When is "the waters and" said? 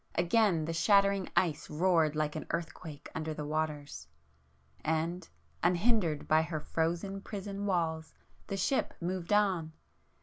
3.35-5.29